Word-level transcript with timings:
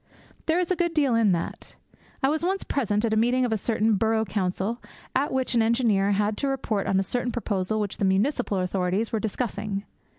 There 0.47 0.57
is 0.57 0.71
a 0.71 0.75
good 0.75 0.95
deal 0.95 1.13
in 1.13 1.31
that. 1.33 1.75
I 2.23 2.29
was 2.29 2.43
once 2.43 2.63
present 2.63 3.05
at 3.05 3.13
a 3.13 3.15
meeting 3.15 3.45
of 3.45 3.53
a 3.53 3.55
certain 3.55 3.97
Borough 3.97 4.25
Council, 4.25 4.81
at 5.15 5.31
which 5.31 5.53
an 5.53 5.61
engineer 5.61 6.13
had 6.13 6.37
to 6.37 6.47
report 6.47 6.87
on 6.87 6.99
a 6.99 7.03
certain 7.03 7.31
proposal 7.31 7.79
which 7.79 7.97
the 7.97 8.05
municipal 8.05 8.57
authorities 8.57 9.11
were 9.11 9.19
discussing. 9.19 9.83